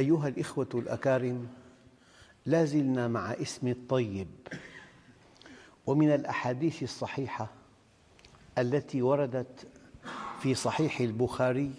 أيها 0.00 0.28
الإخوة 0.28 0.68
الأكارم 0.74 1.48
لا 2.46 2.64
زلنا 2.64 3.08
مع 3.08 3.32
اسم 3.32 3.68
الطيب. 3.68 4.28
ومن 5.86 6.10
الأحاديث 6.14 6.82
الصحيحة 6.82 7.50
التي 8.58 9.02
وردت 9.02 9.66
في 10.40 10.54
صحيح 10.54 11.00
البخاري 11.00 11.72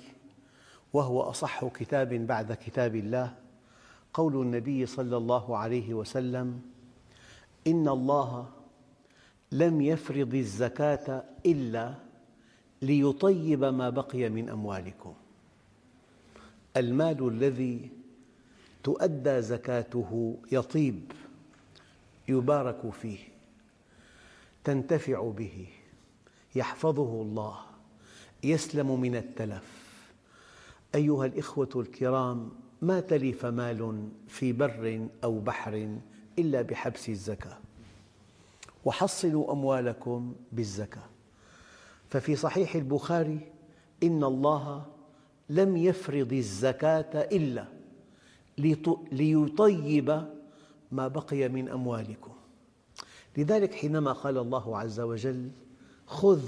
وهو 0.93 1.21
أصح 1.21 1.65
كتاب 1.65 2.13
بعد 2.13 2.53
كتاب 2.53 2.95
الله 2.95 3.33
قول 4.13 4.41
النبي 4.41 4.85
صلى 4.85 5.17
الله 5.17 5.57
عليه 5.57 5.93
وسلم 5.93 6.61
إن 7.67 7.87
الله 7.87 8.49
لم 9.51 9.81
يفرض 9.81 10.35
الزكاة 10.35 11.23
إلا 11.45 11.93
ليطيب 12.81 13.63
ما 13.63 13.89
بقي 13.89 14.29
من 14.29 14.49
أموالكم. 14.49 15.13
المال 16.77 17.27
الذي 17.27 17.89
تؤدى 18.83 19.41
زكاته 19.41 20.37
يطيب 20.51 21.11
يبارك 22.27 22.89
فيه 22.89 23.19
تنتفع 24.63 25.31
به 25.37 25.67
يحفظه 26.55 27.21
الله 27.21 27.59
يسلم 28.43 29.01
من 29.01 29.15
التلف. 29.15 29.81
أيها 30.95 31.25
الإخوة 31.25 31.69
الكرام 31.75 32.49
ما 32.81 32.99
تلف 32.99 33.45
مال 33.45 34.09
في 34.27 34.53
بر 34.53 35.07
أو 35.23 35.39
بحر 35.39 35.97
إلا 36.39 36.61
بحبس 36.61 37.09
الزكاة. 37.09 37.57
وحصلوا 38.85 39.51
أموالكم 39.51 40.35
بالزكاة. 40.51 41.09
ففي 42.09 42.35
صحيح 42.35 42.75
البخاري 42.75 43.39
إن 44.03 44.23
الله 44.23 44.85
لم 45.49 45.77
يفرض 45.77 46.33
الزكاة 46.33 47.21
إلا 47.31 47.80
ليطيب 49.11 50.25
ما 50.91 51.07
بقي 51.07 51.49
من 51.49 51.69
أموالكم. 51.69 52.31
لذلك 53.37 53.73
حينما 53.73 54.11
قال 54.11 54.37
الله 54.37 54.77
عز 54.77 54.99
وجل 54.99 55.51
خذ 56.07 56.41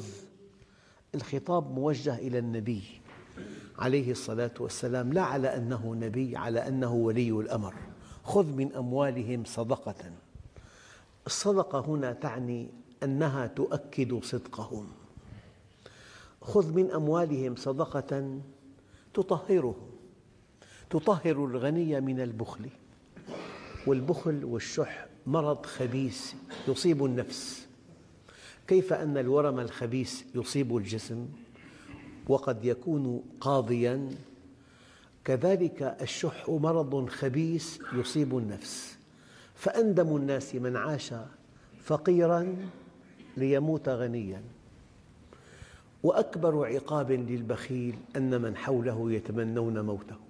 الخطاب 1.16 1.72
موجه 1.72 2.18
إلى 2.18 2.40
النبي 2.40 2.84
عليه 3.80 4.12
الصلاة 4.12 4.54
والسلام 4.60 5.14
لا 5.14 5.22
على 5.22 5.58
أنه 5.58 5.96
نبي 5.96 6.38
على 6.38 6.68
أنه 6.68 6.94
ولي 6.94 7.32
الأمر. 7.32 7.76
خذ 8.24 8.46
من 8.46 8.74
أموالهم 8.74 9.44
صدقة. 9.46 10.12
الصدقة 11.26 11.80
هنا 11.80 12.14
تعني 12.14 12.70
أنها 13.04 13.48
تؤكد 13.48 14.24
صدقهم. 14.24 14.88
خذ 16.42 16.74
من 16.74 16.92
أموالهم 16.92 17.56
صدقة 17.56 18.40
تطهرهم. 19.14 19.93
تطهر 20.90 21.46
الغني 21.46 22.02
من 22.02 22.20
البخل 22.20 22.70
والبخل 23.88 24.46
والشح 24.46 25.08
مرض 25.28 25.66
خبيث 25.66 26.34
يصيب 26.68 27.06
النفس. 27.06 27.68
كيف 28.68 28.94
أن 28.94 29.18
الورم 29.18 29.60
الخبيث 29.60 30.24
يصيب 30.36 30.78
الجسم؟ 30.78 31.28
وقد 32.28 32.66
يكون 32.66 33.24
قاضياً. 33.40 34.10
كذلك 35.26 35.98
الشح 36.02 36.50
مرض 36.50 37.10
خبيث 37.10 37.80
يصيب 37.94 38.38
النفس. 38.38 38.98
فأندم 39.56 40.16
الناس 40.16 40.56
من 40.56 40.78
عاش 40.78 41.14
فقيراً 41.84 42.56
ليموت 43.38 43.90
غنياً. 43.90 44.42
وأكبر 46.04 46.66
عقاب 46.66 47.12
للبخيل 47.12 47.96
أن 48.16 48.42
من 48.42 48.58
حوله 48.58 49.12
يتمنون 49.12 49.80
موته. 49.80 50.23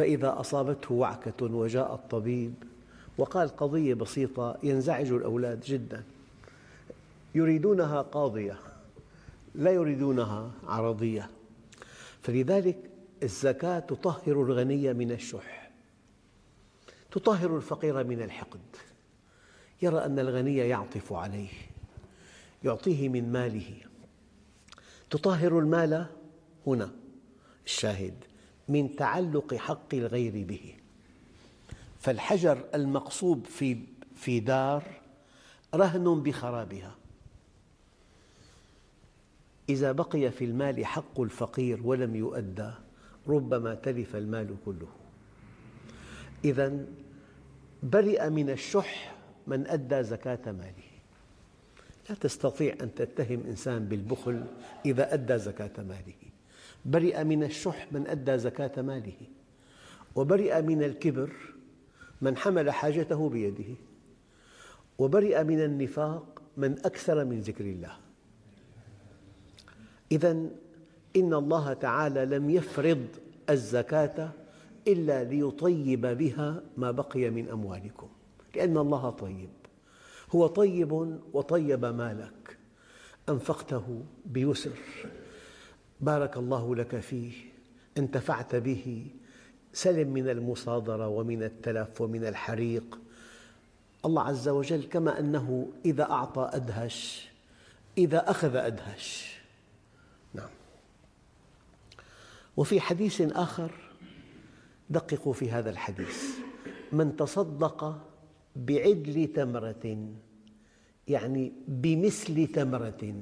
فإذا 0.00 0.40
أصابته 0.40 0.94
وعكة 0.94 1.54
وجاء 1.54 1.94
الطبيب 1.94 2.54
وقال 3.18 3.48
قضية 3.48 3.94
بسيطة 3.94 4.58
ينزعج 4.62 5.12
الأولاد 5.12 5.60
جداً. 5.60 6.04
يريدونها 7.34 8.02
قاضية 8.02 8.58
لا 9.54 9.70
يريدونها 9.70 10.50
عرضية. 10.66 11.30
فلذلك 12.22 12.90
الزكاة 13.22 13.78
تطهر 13.78 14.42
الغني 14.42 14.92
من 14.92 15.12
الشح 15.12 15.70
تطهر 17.10 17.56
الفقير 17.56 18.04
من 18.04 18.22
الحقد. 18.22 18.76
يرى 19.82 19.98
أن 19.98 20.18
الغني 20.18 20.56
يعطف 20.56 21.12
عليه 21.12 21.52
يعطيه 22.64 23.08
من 23.08 23.32
ماله. 23.32 23.74
تطهر 25.10 25.58
المال 25.58 26.06
هنا 26.66 26.90
الشاهد. 27.66 28.29
من 28.70 28.96
تعلق 28.96 29.54
حق 29.54 29.94
الغير 29.94 30.44
به. 30.44 30.74
فالحجر 32.00 32.64
المقصوب 32.74 33.44
في 33.44 33.78
في 34.16 34.40
دار 34.40 34.82
رهن 35.74 36.22
بخرابها. 36.22 36.94
إذا 39.68 39.92
بقي 39.92 40.30
في 40.30 40.44
المال 40.44 40.86
حق 40.86 41.20
الفقير 41.20 41.80
ولم 41.84 42.16
يؤدى 42.16 42.70
ربما 43.28 43.74
تلف 43.74 44.16
المال 44.16 44.56
كله. 44.64 44.88
إذا 46.44 46.86
برئ 47.82 48.28
من 48.28 48.50
الشح 48.50 49.14
من 49.46 49.66
أدى 49.66 50.02
زكاة 50.02 50.52
ماله. 50.52 50.90
لا 52.08 52.14
تستطيع 52.14 52.76
أن 52.80 52.94
تتهم 52.94 53.42
إنسان 53.46 53.84
بالبخل 53.84 54.44
إذا 54.86 55.14
أدى 55.14 55.38
زكاة 55.38 55.82
ماله. 55.82 56.29
برئ 56.84 57.24
من 57.24 57.42
الشح 57.44 57.92
من 57.92 58.06
أدى 58.06 58.38
زكاة 58.38 58.82
ماله 58.82 59.16
وبرئ 60.14 60.62
من 60.62 60.82
الكبر 60.82 61.32
من 62.20 62.36
حمل 62.36 62.70
حاجته 62.70 63.28
بيده 63.28 63.74
وبرئ 64.98 65.44
من 65.44 65.64
النفاق 65.64 66.42
من 66.56 66.78
أكثر 66.78 67.24
من 67.24 67.40
ذكر 67.40 67.64
الله. 67.64 67.96
إذا 70.12 70.30
إن 71.16 71.34
الله 71.34 71.72
تعالى 71.72 72.26
لم 72.26 72.50
يفرض 72.50 73.06
الزكاة 73.50 74.30
إلا 74.88 75.24
ليطيب 75.24 76.06
بها 76.06 76.62
ما 76.76 76.90
بقي 76.90 77.30
من 77.30 77.48
أموالكم 77.48 78.08
لأن 78.56 78.78
الله 78.78 79.10
طيب. 79.10 79.50
هو 80.30 80.46
طيب 80.46 81.18
وطيب 81.32 81.84
مالك 81.84 82.58
أنفقته 83.28 84.04
بيسر. 84.26 84.78
بارك 86.00 86.36
الله 86.36 86.76
لك 86.76 87.00
فيه 87.00 87.32
انتفعت 87.98 88.56
به. 88.56 89.06
سلم 89.72 90.08
من 90.08 90.28
المصادرة 90.28 91.08
ومن 91.08 91.42
التلف 91.42 92.00
ومن 92.00 92.24
الحريق. 92.24 92.98
الله 94.04 94.22
عز 94.22 94.48
وجل 94.48 94.82
كما 94.84 95.18
أنه 95.18 95.72
إذا 95.84 96.02
أعطى 96.02 96.50
أدهش 96.52 97.30
إذا 97.98 98.30
أخذ 98.30 98.56
أدهش. 98.56 99.40
نعم. 100.34 100.50
وفي 102.56 102.80
حديث 102.80 103.20
آخر 103.20 103.70
دققوا 104.90 105.32
في 105.32 105.50
هذا 105.50 105.70
الحديث. 105.70 106.24
من 106.92 107.16
تصدق 107.16 108.02
بعدل 108.56 109.26
تمرة 109.34 110.08
يعني 111.08 111.52
بمثل 111.68 112.46
تمرة. 112.46 113.14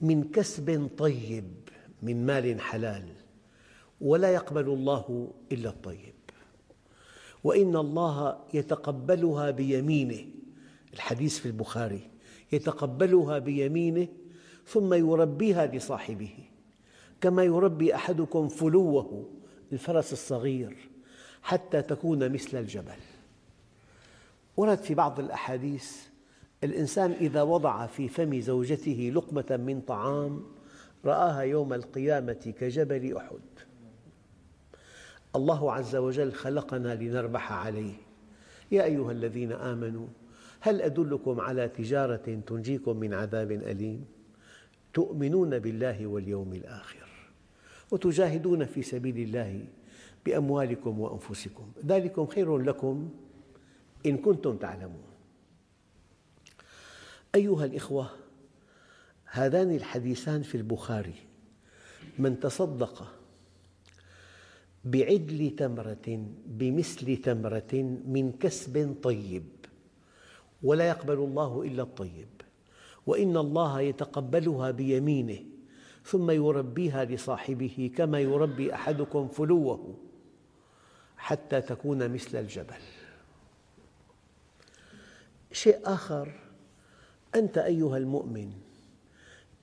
من 0.00 0.30
كسب 0.30 0.90
طيب 0.98 1.52
من 2.02 2.26
مال 2.26 2.60
حلال 2.60 3.08
ولا 4.00 4.30
يقبل 4.30 4.68
الله 4.68 5.32
إلا 5.52 5.68
الطيب. 5.68 6.14
وإن 7.44 7.76
الله 7.76 8.38
يتقبلها 8.54 9.50
بيمينه 9.50 10.26
الحديث 10.94 11.38
في 11.38 11.46
البخاري 11.46 12.10
يتقبلها 12.52 13.38
بيمينه 13.38 14.08
ثم 14.66 14.94
يربيها 14.94 15.66
لصاحبه 15.66 16.34
كما 17.20 17.44
يربي 17.44 17.94
أحدكم 17.94 18.48
فلوه 18.48 19.30
الفرس 19.72 20.12
الصغير 20.12 20.76
حتى 21.42 21.82
تكون 21.82 22.32
مثل 22.32 22.58
الجبل. 22.58 23.00
ورد 24.56 24.78
في 24.78 24.94
بعض 24.94 25.20
الأحاديث 25.20 25.96
الإنسان 26.66 27.12
إذا 27.12 27.42
وضع 27.42 27.86
في 27.86 28.08
فم 28.08 28.40
زوجته 28.40 29.12
لقمة 29.14 29.60
من 29.66 29.80
طعام 29.80 30.42
رآها 31.04 31.40
يوم 31.40 31.72
القيامة 31.72 32.54
كجبل 32.60 33.16
أحد. 33.16 33.40
الله 35.36 35.72
عز 35.72 35.96
وجل 35.96 36.32
خلقنا 36.32 36.94
لنربح 36.94 37.52
عليه. 37.52 37.94
يا 38.72 38.84
أيها 38.84 39.12
الذين 39.12 39.52
آمنوا 39.52 40.06
هل 40.60 40.82
أدلكم 40.82 41.40
على 41.40 41.68
تجارة 41.68 42.40
تنجيكم 42.46 42.96
من 42.96 43.14
عذاب 43.14 43.52
أليم؟ 43.52 44.04
تؤمنون 44.94 45.58
بالله 45.58 46.06
واليوم 46.06 46.52
الآخر 46.52 47.06
وتجاهدون 47.90 48.64
في 48.64 48.82
سبيل 48.82 49.18
الله 49.18 49.64
بأموالكم 50.26 51.00
وأنفسكم. 51.00 51.70
ذلكم 51.86 52.26
خير 52.26 52.58
لكم 52.58 53.08
إن 54.06 54.16
كنتم 54.16 54.56
تعلمون. 54.56 55.15
أيها 57.36 57.64
الإخوة 57.64 58.10
هذان 59.24 59.76
الحديثان 59.76 60.42
في 60.42 60.54
البخاري. 60.54 61.14
من 62.18 62.40
تصدق 62.40 63.12
بعدل 64.84 65.50
تمرة 65.56 66.26
بمثل 66.46 67.16
تمرة 67.16 67.72
من 68.06 68.32
كسب 68.40 68.96
طيب 69.02 69.44
ولا 70.62 70.88
يقبل 70.88 71.14
الله 71.14 71.62
إلا 71.62 71.82
الطيب 71.82 72.28
وإن 73.06 73.36
الله 73.36 73.80
يتقبلها 73.80 74.70
بيمينه 74.70 75.38
ثم 76.04 76.30
يربيها 76.30 77.04
لصاحبه 77.04 77.90
كما 77.96 78.20
يربي 78.20 78.74
أحدكم 78.74 79.28
فلوه 79.28 79.94
حتى 81.16 81.60
تكون 81.60 82.08
مثل 82.08 82.38
الجبل. 82.38 82.82
شيء 85.52 85.80
آخر 85.84 86.45
أنت 87.36 87.58
أيها 87.58 87.96
المؤمن 87.96 88.52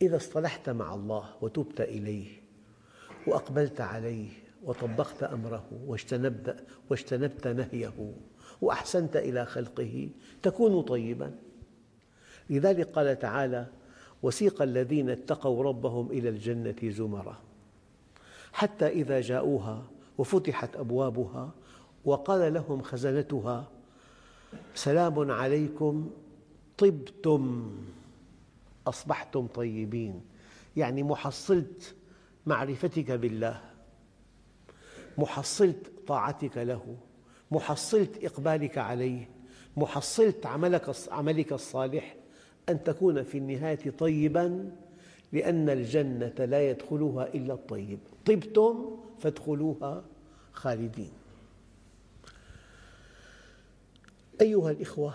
إذا 0.01 0.15
اصطلحت 0.15 0.69
مع 0.69 0.93
الله 0.93 1.29
وتبت 1.41 1.81
إليه 1.81 2.27
وأقبلت 3.27 3.81
عليه 3.81 4.29
وطبقت 4.63 5.23
أمره 5.23 5.65
واجتنبت, 5.87 6.63
واجتنبت 6.89 7.47
نهيه 7.47 8.13
وأحسنت 8.61 9.15
إلى 9.15 9.45
خلقه 9.45 10.09
تكون 10.41 10.81
طيباً. 10.81 11.35
لذلك 12.49 12.89
قال 12.89 13.19
تعالى 13.19 13.67
وسيق 14.23 14.61
الذين 14.61 15.09
اتقوا 15.09 15.63
ربهم 15.63 16.11
إلى 16.11 16.29
الجنة 16.29 16.75
زمرا 16.83 17.37
حتى 18.53 18.87
إذا 18.87 19.21
جاءوها 19.21 19.83
وفتحت 20.17 20.75
أبوابها 20.75 21.51
وقال 22.05 22.53
لهم 22.53 22.81
خزنتها 22.81 23.67
سلام 24.75 25.31
عليكم 25.31 26.11
طبتم 26.77 27.71
أصبحتم 28.87 29.47
طيبين. 29.47 30.21
يعني 30.77 31.03
محصلة 31.03 31.65
معرفتك 32.45 33.11
بالله 33.11 33.61
محصلة 35.17 35.75
طاعتك 36.07 36.57
له 36.57 36.97
محصلة 37.51 38.07
إقبالك 38.23 38.77
عليه 38.77 39.29
محصلة 39.77 40.33
عملك, 40.45 40.95
عملك 41.11 41.53
الصالح. 41.53 42.15
أن 42.69 42.83
تكون 42.83 43.23
في 43.23 43.37
النهاية 43.37 43.89
طيباً 43.89 44.71
لأن 45.33 45.69
الجنة 45.69 46.45
لا 46.45 46.69
يدخلها 46.69 47.33
إلا 47.33 47.53
الطيب. 47.53 47.99
طبتم 48.25 48.97
فادخلوها 49.19 50.03
خالدين. 50.53 51.11
أيها 54.41 54.71
الإخوة 54.71 55.13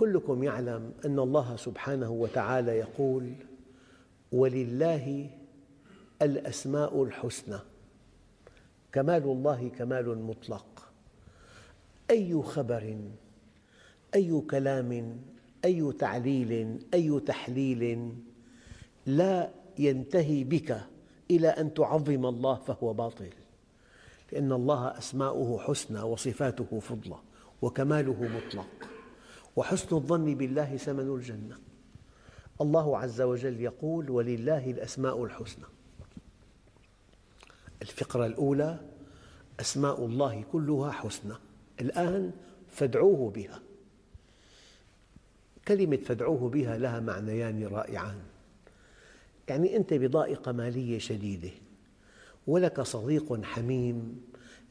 كلكم 0.00 0.44
يعلم 0.44 0.92
أن 1.04 1.18
الله 1.18 1.56
سبحانه 1.56 2.10
وتعالى 2.10 2.72
يقول 2.72 3.32
ولله 4.32 5.30
الأسماء 6.22 7.02
الحسنى. 7.02 7.58
كمال 8.92 9.22
الله 9.22 9.68
كمال 9.68 10.22
مطلق. 10.22 10.92
أي 12.10 12.42
خبر 12.42 12.96
أي 14.14 14.40
كلام 14.40 15.20
أي 15.64 15.92
تعليل 15.92 16.78
أي 16.94 17.20
تحليل 17.20 18.12
لا 19.06 19.50
ينتهي 19.78 20.44
بك 20.44 20.80
إلى 21.30 21.48
أن 21.48 21.74
تعظم 21.74 22.26
الله 22.26 22.54
فهو 22.54 22.92
باطل. 22.92 23.30
لأن 24.32 24.52
الله 24.52 24.98
أسماؤه 24.98 25.58
حسنى 25.58 26.00
وصفاته 26.00 26.80
فضلة 26.80 27.18
وكماله 27.62 28.28
مطلق. 28.36 28.89
وحسن 29.56 29.96
الظن 29.96 30.34
بالله 30.34 30.76
ثمن 30.76 31.14
الجنة. 31.14 31.58
الله 32.60 32.98
عز 32.98 33.20
وجل 33.20 33.60
يقول 33.60 34.10
ولله 34.10 34.70
الأسماء 34.70 35.24
الحسنى. 35.24 35.64
الفقرة 37.82 38.26
الأولى 38.26 38.80
أسماء 39.60 40.04
الله 40.04 40.44
كلها 40.52 40.90
حسنى. 40.90 41.34
الآن 41.80 42.32
فادعوه 42.70 43.30
بها. 43.30 43.60
كلمة 45.68 45.96
فادعوه 45.96 46.48
بها 46.48 46.78
لها 46.78 47.00
معنيان 47.00 47.66
رائعان. 47.66 48.18
يعني 49.48 49.76
أنت 49.76 49.94
بضائقة 49.94 50.52
مالية 50.52 50.98
شديدة 50.98 51.50
ولك 52.46 52.80
صديق 52.80 53.44
حميم 53.44 54.22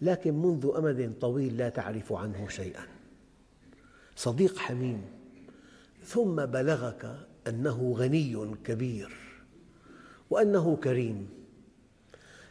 لكن 0.02 0.34
منذ 0.34 0.72
أمد 0.78 1.14
طويل 1.22 1.58
لا 1.58 1.70
تعرف 1.70 2.14
عنه 2.14 2.48
شيئا. 2.48 2.99
صديق 4.19 4.57
حميم 4.57 5.01
ثم 6.04 6.45
بلغك 6.45 7.27
أنه 7.48 7.94
غني 7.98 8.56
كبير 8.66 9.18
وأنه 10.30 10.75
كريم. 10.83 11.30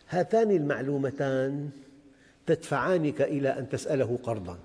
هاتان 0.08 0.50
المعلومتان 0.50 1.70
تدفعانك 2.46 3.22
إلى 3.22 3.48
أن 3.58 3.68
تسأله 3.68 4.18
قرضاً. 4.22 4.58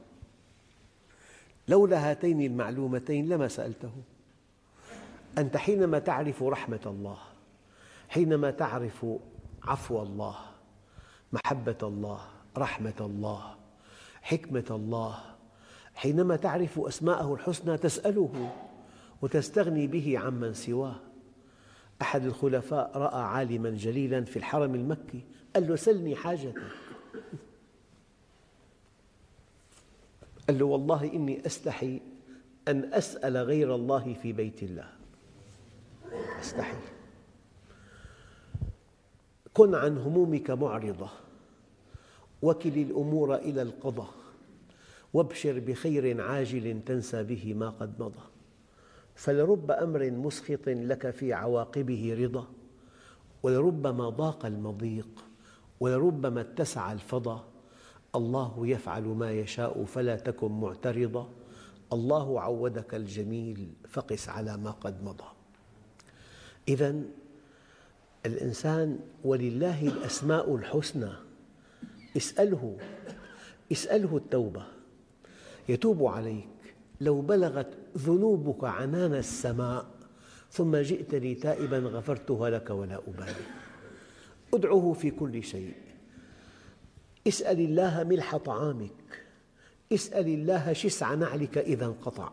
لولا 1.67 2.11
هاتين 2.11 2.41
المعلومتين 2.41 3.29
لما 3.29 3.47
سألته. 3.47 3.93
أنت 5.37 5.57
حينما 5.57 5.99
تعرف 5.99 6.43
رحمة 6.43 6.79
الله 6.85 7.17
حينما 8.09 8.51
تعرف 8.51 9.05
عفو 9.63 10.01
الله 10.03 10.35
محبة 11.33 11.77
الله 11.83 12.19
رحمة 12.57 12.99
الله 12.99 13.55
حكمة 14.21 14.65
الله 14.71 15.32
حينما 15.95 16.35
تعرف 16.35 16.79
أسماءه 16.79 17.33
الحسنى 17.33 17.77
تسأله 17.77 18.51
وتستغني 19.21 19.87
به 19.87 20.19
عمن 20.19 20.53
سواه. 20.53 20.95
أحد 22.01 22.25
الخلفاء 22.25 22.97
رأى 22.97 23.21
عالما 23.21 23.69
جليلا 23.69 24.23
في 24.23 24.37
الحرم 24.37 24.75
المكي 24.75 25.21
قال 25.55 25.67
له 25.67 25.75
سلني 25.75 26.15
حاجتك. 26.15 26.61
قال 30.47 30.59
له 30.59 30.65
والله 30.65 31.13
إني 31.13 31.45
أستحي 31.45 32.01
أن 32.67 32.93
أسأل 32.93 33.37
غير 33.37 33.75
الله 33.75 34.13
في 34.21 34.33
بيت 34.33 34.63
الله. 34.63 34.89
أستحي. 36.39 36.77
كن 39.53 39.75
عن 39.75 39.97
همومك 39.97 40.51
معرضة 40.51 41.09
وكل 42.41 42.77
الأمور 42.77 43.35
إلى 43.35 43.61
القضاء. 43.61 44.22
وابشر 45.13 45.59
بخير 45.59 46.21
عاجل 46.21 46.81
تنسى 46.85 47.23
به 47.23 47.53
ما 47.53 47.69
قد 47.69 47.99
مضى. 47.99 48.23
فلرب 49.15 49.71
أمر 49.71 50.11
مسخط 50.11 50.67
لك 50.67 51.09
في 51.09 51.33
عواقبه 51.33 52.17
رضا 52.19 52.47
ولربما 53.43 54.09
ضاق 54.09 54.45
المضيق 54.45 55.25
ولربما 55.79 56.41
اتسع 56.41 56.91
الفضا 56.91 57.45
الله 58.15 58.67
يفعل 58.67 59.03
ما 59.03 59.31
يشاء 59.31 59.83
فلا 59.85 60.15
تكن 60.15 60.51
معترضا. 60.51 61.29
الله 61.93 62.41
عودك 62.41 62.95
الجميل 62.95 63.73
فقس 63.89 64.29
على 64.29 64.57
ما 64.57 64.71
قد 64.71 65.03
مضى. 65.03 65.29
إذا 66.67 67.01
الإنسان 68.25 68.99
ولله 69.23 69.87
الأسماء 69.87 70.55
الحسنى 70.55 71.11
اسأله 72.17 72.77
اسأله 73.71 74.17
التوبة. 74.17 74.63
يتوب 75.69 76.05
عليك. 76.05 76.47
لو 77.01 77.21
بلغت 77.21 77.77
ذنوبك 77.97 78.63
عنان 78.63 79.13
السماء 79.13 79.85
ثم 80.51 80.75
جئتني 80.75 81.35
تائبا 81.35 81.77
غفرتها 81.77 82.49
لك 82.49 82.69
ولا 82.69 82.95
أبالي. 83.07 83.45
أدعه 84.53 84.93
في 84.93 85.11
كل 85.11 85.43
شيء. 85.43 85.73
اسأل 87.27 87.59
الله 87.59 88.03
ملح 88.03 88.37
طعامك. 88.37 89.23
اسأل 89.93 90.27
الله 90.27 90.73
شسع 90.73 91.13
نعلك 91.13 91.57
إذا 91.57 91.85
انقطع. 91.85 92.31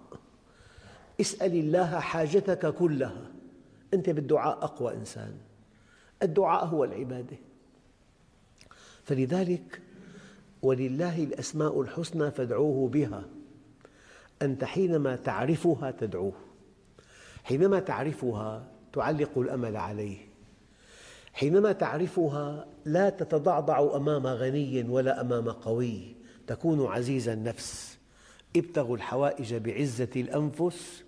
اسأل 1.21 1.53
الله 1.53 2.01
حاجتك 2.01 2.75
كلها. 2.75 3.31
أنت 3.95 4.11
بالدعاء 4.11 4.65
أقوى 4.65 4.95
إنسان. 4.95 5.35
الدعاء 6.23 6.65
هو 6.65 6.85
العبادة. 6.85 7.37
فلذلك 9.05 9.81
ولله 10.63 11.25
الأسماء 11.25 11.81
الحسنى 11.81 12.31
فادعوه 12.31 12.89
بها. 12.89 13.25
أنت 14.43 14.65
حينما 14.65 15.17
تعرفها 15.17 15.91
تدعوه. 15.91 16.33
حينما 17.45 17.81
تعرفها 17.81 18.69
تعلق 18.93 19.39
الأمل 19.39 19.77
عليه. 19.77 20.19
حينما 21.33 21.73
تعرفها 21.73 22.67
لا 22.85 23.11
تتضعضع 23.11 23.97
أمام 23.97 24.27
غني 24.27 24.83
ولا 24.83 25.21
أمام 25.21 25.49
قوي. 25.49 26.15
تكون 26.47 26.87
عزيز 26.87 27.29
النفس. 27.29 27.99
ابتغوا 28.57 28.97
الحوائج 28.97 29.55
بعزة 29.55 30.11
الأنفس 30.17 31.05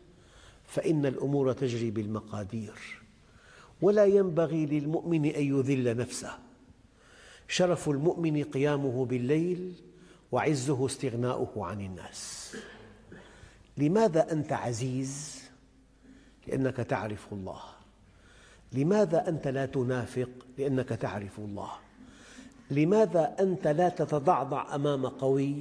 فإن 0.65 1.07
الأمور 1.07 1.53
تجري 1.53 1.91
بالمقادير. 1.91 3.03
ولا 3.83 4.05
ينبغي 4.05 4.67
للمؤمن 4.67 5.27
أن 5.27 5.43
يذل 5.43 5.97
نفسه. 5.97 6.39
شرف 7.53 7.89
المؤمن 7.89 8.45
قيامه 8.45 9.07
بالليل 9.07 9.75
وعزه 10.33 10.87
استغناؤه 10.87 11.67
عن 11.67 11.81
الناس 11.81 12.57
لماذا 13.77 14.33
أنت 14.33 14.53
عزيز؟ 14.53 15.43
لأنك 16.47 16.77
تعرف 16.77 17.33
الله 17.33 17.61
لماذا 18.73 19.29
أنت 19.29 19.49
لا 19.49 19.67
تنافق؟ 19.67 20.29
لأنك 20.59 20.89
تعرف 20.89 21.39
الله 21.39 21.71
لماذا 22.71 23.37
أنت 23.41 23.67
لا 23.67 23.89
تتضعضع 23.89 24.75
أمام 24.75 25.07
قوي؟ 25.07 25.55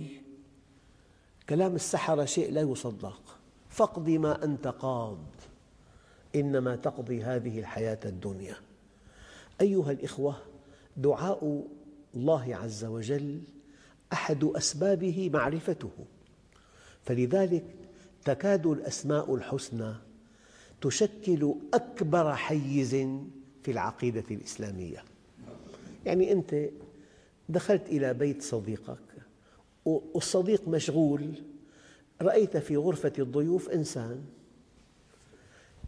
كلام 1.49 1.75
السحرة 1.75 2.25
شيء 2.25 2.51
لا 2.51 2.61
يصدق 2.61 3.21
فاقض 3.69 4.09
ما 4.09 4.43
أنت 4.43 4.67
قاض 4.67 5.25
إنما 6.35 6.75
تقضي 6.75 7.23
هذه 7.23 7.59
الحياة 7.59 7.99
الدنيا 8.05 8.55
أيها 9.61 9.91
الإخوة 9.91 10.35
دعاء 10.97 11.63
الله 12.15 12.55
عز 12.55 12.85
وجل 12.85 13.41
أحد 14.13 14.43
أسبابه 14.43 15.29
معرفته 15.33 15.91
فلذلك 17.03 17.65
تكاد 18.25 18.67
الأسماء 18.67 19.35
الحسنى 19.35 19.93
تشكل 20.81 21.55
أكبر 21.73 22.35
حيز 22.35 22.95
في 23.63 23.71
العقيدة 23.71 24.23
الإسلامية 24.31 25.03
يعني 26.05 26.31
أنت 26.31 26.69
دخلت 27.49 27.87
إلى 27.87 28.13
بيت 28.13 28.41
صديقك 28.41 28.97
والصديق 29.85 30.67
مشغول 30.67 31.33
رأيت 32.21 32.57
في 32.57 32.77
غرفة 32.77 33.13
الضيوف 33.19 33.69
إنسان 33.69 34.25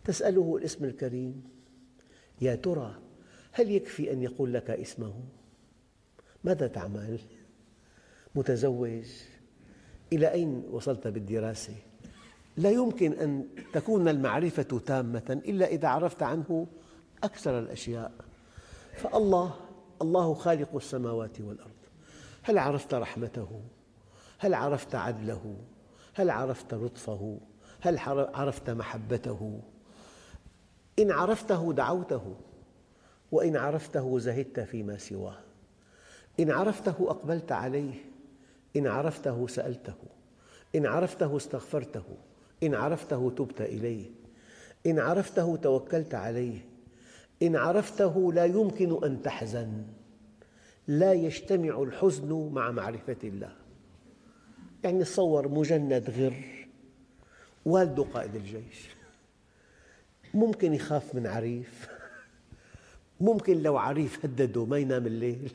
تسأله 0.06 0.58
الاسم 0.58 0.86
الكريم 0.86 1.44
يا 2.42 2.56
ترى 2.56 3.00
هل 3.52 3.72
يكفي 3.72 4.12
أن 4.12 4.22
يقول 4.22 4.54
لك 4.54 4.70
اسمه؟ 4.70 5.14
ماذا 6.44 6.68
تعمل؟ 6.68 7.20
متزوج؟ 8.36 9.06
إلى 10.14 10.32
أين 10.32 10.64
وصلت 10.72 11.08
بالدراسة؟ 11.08 11.76
لا 12.58 12.70
يمكن 12.70 13.14
أن 13.14 13.48
تكون 13.74 14.08
المعرفة 14.08 14.82
تامة 14.86 15.42
إلا 15.46 15.68
إذا 15.68 15.88
عرفت 15.88 16.24
عنه 16.24 16.68
أكثر 17.24 17.60
الأشياء 17.60 18.12
فالله 18.96 19.56
الله 20.02 20.34
خالق 20.34 20.76
السماوات 20.76 21.42
والأرض 21.42 21.72
هل 22.44 22.58
عرفت 22.58 22.94
رحمته؟ 22.94 23.62
هل 24.40 24.54
عرفت 24.54 24.96
عدله؟ 24.96 25.56
هل 26.14 26.30
عرفت 26.30 26.74
لطفه؟ 26.74 27.40
هل 27.82 28.00
عرفت 28.34 28.70
محبته؟ 28.70 29.62
إن 31.00 31.12
عرفته 31.12 31.74
دعوته 31.74 32.36
وإن 33.32 33.56
عرفته 33.56 34.20
زهدت 34.20 34.60
فيما 34.60 34.98
سواه 34.98 35.38
إن 36.40 36.52
عرفته 36.52 36.96
أقبلت 37.00 37.52
عليه 37.52 37.94
إن 38.76 38.88
عرفته 38.88 39.48
سألته 39.48 39.96
إن 40.76 40.86
عرفته 40.86 41.38
استغفرته 41.38 42.04
إن 42.64 42.76
عرفته 42.76 43.32
تبت 43.38 43.62
إليه 43.62 44.06
إن 44.86 45.00
عرفته 45.00 45.56
توكلت 45.56 46.16
عليه 46.16 46.60
إن 47.44 47.56
عرفته 47.56 48.34
لا 48.34 48.46
يمكن 48.46 49.04
أن 49.04 49.22
تحزن 49.22 49.84
لا 50.88 51.14
يجتمع 51.14 51.84
الحزن 51.84 52.50
مع 52.54 52.72
معرفة 52.72 53.18
الله. 53.24 53.56
يعني 54.84 55.04
تصور 55.04 55.48
مجند 55.48 56.10
غر 56.10 56.68
والده 57.66 58.04
قائد 58.04 58.36
الجيش. 58.36 58.90
ممكن 60.34 60.74
يخاف 60.74 61.16
من 61.16 61.28
عريف. 61.28 61.90
ممكن 63.22 63.64
لو 63.64 63.78
عريف 63.78 64.26
هدده 64.26 64.66
ما 64.66 64.78
ينام 64.78 65.08
الليل. 65.08 65.52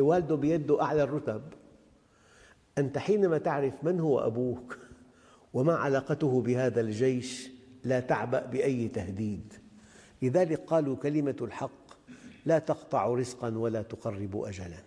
والده 0.00 0.34
بيده 0.36 0.82
أعلى 0.82 1.02
الرتب. 1.02 1.42
أنت 2.78 2.98
حينما 2.98 3.38
تعرف 3.38 3.74
من 3.84 4.00
هو 4.00 4.18
أبوك 4.18 4.78
وما 5.54 5.74
علاقته 5.74 6.40
بهذا 6.40 6.80
الجيش 6.80 7.50
لا 7.84 8.00
تعبأ 8.00 8.46
بأي 8.46 8.88
تهديد. 8.88 9.52
لذلك 10.22 10.60
قالوا 10.66 10.96
كلمة 10.96 11.36
الحق 11.40 11.84
لا 12.46 12.58
تقطع 12.58 13.06
رزقا 13.06 13.58
ولا 13.58 13.82
تقرب 13.82 14.36
أجلا. 14.36 14.82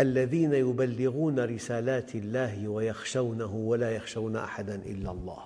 الذين 0.00 0.52
يبلغون 0.52 1.40
رسالات 1.40 2.14
الله 2.14 2.68
ويخشونه 2.68 3.54
ولا 3.54 3.90
يخشون 3.90 4.36
أحدا 4.36 4.74
إلا 4.74 5.10
الله. 5.10 5.42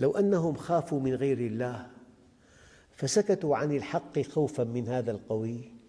لو 0.00 0.10
أنهم 0.10 0.54
خافوا 0.54 1.00
من 1.00 1.14
غير 1.14 1.38
الله 1.38 1.86
فسكتوا 2.96 3.56
عن 3.56 3.72
الحق 3.72 4.20
خوفا 4.20 4.64
من 4.64 4.88
هذا 4.88 5.10
القوي. 5.10 5.79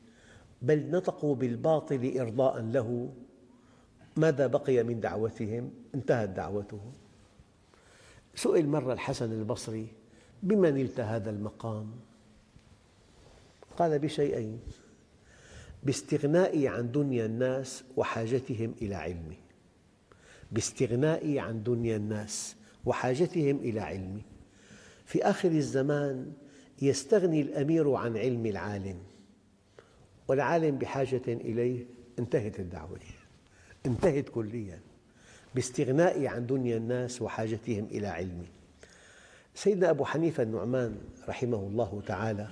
بل 0.62 0.92
نطقوا 0.92 1.36
بالباطل 1.36 2.20
إرضاء 2.20 2.62
له. 2.62 3.14
ماذا 4.18 4.48
بقي 4.48 4.84
من 4.84 5.00
دعوتهم؟ 5.00 5.72
انتهت 5.96 6.30
دعوتهم. 6.30 6.92
سئل 8.36 8.68
مرة 8.68 8.94
الحسن 8.94 9.32
البصري 9.32 9.88
بما 10.44 10.72
نلت 10.72 11.00
هذا 11.00 11.30
المقام؟ 11.30 11.92
قال 13.78 14.00
بشيئين 14.00 14.60
باستغنائي 15.84 16.68
عن 16.68 16.92
دنيا 16.92 17.26
الناس 17.26 17.84
وحاجتهم 17.98 18.74
إلى 18.82 18.96
علمي 18.96 19.38
باستغنائي 20.52 21.40
عن 21.40 21.64
دنيا 21.64 21.96
الناس 21.96 22.56
وحاجتهم 22.86 23.58
إلى 23.58 23.80
علمي 23.80 24.22
في 25.06 25.24
آخر 25.24 25.52
الزمان 25.52 26.34
يستغني 26.82 27.42
الأمير 27.42 27.94
عن 27.94 28.18
علم 28.18 28.46
العالم. 28.46 28.98
والعالم 30.28 30.78
بحاجة 30.78 31.22
إليه 31.28 31.86
انتهت 32.20 32.60
الدعوة 32.60 33.00
انتهت 33.86 34.30
كليا 34.30 34.80
باستغنائي 35.56 36.28
عن 36.28 36.46
دنيا 36.48 36.78
الناس 36.78 37.22
وحاجتهم 37.22 37.86
إلى 37.86 38.08
علمي 38.08 38.48
سيدنا 39.56 39.90
أبو 39.90 40.06
حنيفة 40.06 40.44
النعمان 40.44 40.98
رحمه 41.28 41.58
الله 41.58 42.02
تعالى 42.06 42.48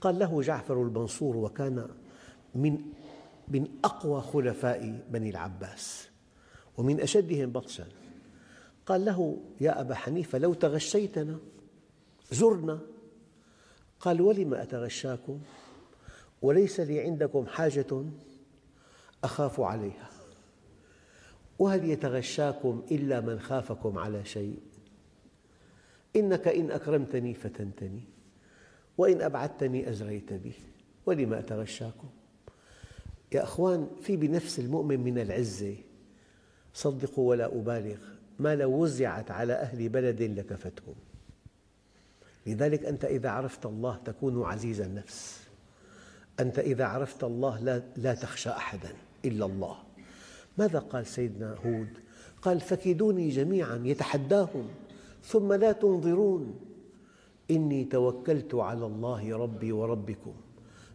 قال 0.00 0.18
له 0.18 0.42
جعفر 0.42 0.82
المنصور 0.82 1.36
وكان 1.36 1.88
من 2.54 2.78
من 3.48 3.68
أقوى 3.84 4.20
خلفاء 4.20 5.02
بني 5.10 5.30
العباس 5.30 6.08
ومن 6.78 7.00
أشدهم 7.00 7.50
بطشا. 7.50 7.86
قال 8.86 9.04
له 9.04 9.38
يا 9.60 9.80
أبا 9.80 9.94
حنيفة 9.94 10.38
لو 10.38 10.54
تغشيتنا 10.54 11.38
زرنا. 12.30 12.78
قال 14.00 14.20
ولم 14.20 14.54
أتغشاكم؟ 14.54 15.40
وليس 16.42 16.80
لي 16.80 17.00
عندكم 17.00 17.46
حاجة 17.46 18.04
أخاف 19.24 19.60
عليها. 19.60 20.10
وهل 21.58 21.90
يتغشاكم 21.90 22.82
إلا 22.90 23.20
من 23.20 23.40
خافكم 23.40 23.98
على 23.98 24.24
شيء؟ 24.24 24.58
إنك 26.16 26.48
إن 26.48 26.70
أكرمتني 26.70 27.34
فتنتني 27.34 28.02
وإن 28.98 29.22
أبعدتني 29.22 29.90
أزريت 29.90 30.32
بي. 30.32 30.52
ولم 31.06 31.34
أتغشاكم؟ 31.34 32.08
يا 33.32 33.42
أخوان 33.42 33.88
في 34.02 34.16
بنفس 34.16 34.58
المؤمن 34.58 35.00
من 35.00 35.18
العزة 35.18 35.76
صدقوا 36.74 37.28
ولا 37.28 37.46
أبالغ 37.46 37.98
ما 38.38 38.56
لو 38.56 38.70
وزعت 38.82 39.30
على 39.30 39.52
أهل 39.52 39.88
بلد 39.88 40.22
لكفتهم. 40.22 40.94
لذلك 42.46 42.84
أنت 42.84 43.04
إذا 43.04 43.30
عرفت 43.30 43.66
الله 43.66 43.96
تكون 43.96 44.42
عزيز 44.42 44.80
النفس. 44.80 45.47
أنت 46.40 46.58
إذا 46.58 46.84
عرفت 46.84 47.24
الله 47.24 47.60
لا, 47.60 47.82
لا 47.96 48.14
تخشى 48.14 48.50
أحدا 48.50 48.92
إلا 49.24 49.46
الله. 49.46 49.76
ماذا 50.58 50.78
قال 50.78 51.06
سيدنا 51.06 51.54
هود؟ 51.66 51.88
قال 52.42 52.60
فكيدوني 52.60 53.28
جميعا 53.28 53.82
يتحداهم 53.84 54.68
ثم 55.24 55.52
لا 55.52 55.72
تنظرون. 55.72 56.60
إني 57.50 57.84
توكلت 57.84 58.54
على 58.54 58.86
الله 58.86 59.36
ربي 59.36 59.72
وربكم. 59.72 60.34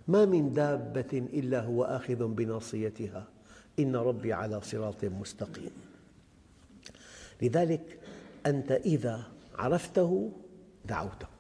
ما 0.08 0.26
من 0.26 0.54
دابة 0.54 1.28
إلا 1.34 1.62
هو 1.62 1.84
آخذ 1.84 2.28
بناصيتها. 2.28 3.28
إن 3.80 3.96
ربي 3.96 4.34
على 4.34 4.62
صراط 4.62 5.06
مستقيم. 5.06 5.72
لذلك 7.42 8.00
أنت 8.46 8.72
إذا 8.72 9.24
عرفته 9.56 10.32
دعوته. 10.86 11.33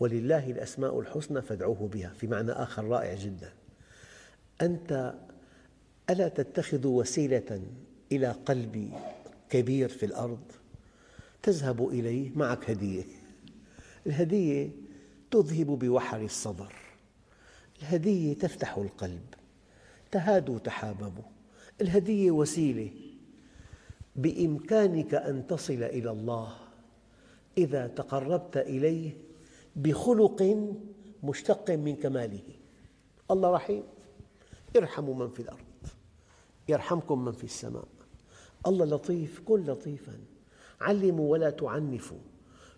ولله 0.00 0.50
الأسماء 0.50 1.00
الحسنى 1.00 1.42
فادعوه 1.42 1.88
بها. 1.88 2.08
في 2.08 2.26
معنى 2.26 2.52
آخر 2.52 2.84
رائع 2.84 3.14
جدا. 3.14 3.52
أنت 4.62 5.14
ألا 6.10 6.28
تتخذ 6.28 6.86
وسيلة 6.86 7.62
إلى 8.12 8.30
قلب 8.30 8.92
كبير 9.50 9.88
في 9.88 10.06
الأرض؟ 10.06 10.42
تذهب 11.42 11.88
إليه 11.88 12.30
معك 12.36 12.70
هدية. 12.70 13.04
الهدية 14.06 14.70
تذهب 15.30 15.66
بوحر 15.66 16.20
الصدر. 16.20 16.72
الهدية 17.82 18.34
تفتح 18.34 18.76
القلب. 18.76 19.34
تهادوا 20.10 20.58
تحاببوا 20.58 21.24
الهدية 21.80 22.30
وسيلة. 22.30 22.90
بإمكانك 24.16 25.14
أن 25.14 25.46
تصل 25.46 25.82
إلى 25.82 26.10
الله. 26.10 26.54
إذا 27.58 27.86
تقربت 27.86 28.56
إليه 28.56 29.12
بخلق 29.78 30.66
مشتق 31.22 31.70
من 31.70 31.96
كماله. 31.96 32.42
الله 33.30 33.50
رحيم. 33.50 33.82
يرحم 34.76 35.18
من 35.18 35.28
في 35.28 35.40
الأرض. 35.40 35.88
يرحمكم 36.68 37.24
من 37.24 37.32
في 37.32 37.44
السماء. 37.44 37.88
الله 38.66 38.84
لطيف 38.84 39.40
كن 39.40 39.64
لطيفا. 39.64 40.18
علموا 40.80 41.32
ولا 41.32 41.50
تعنفوا 41.50 42.18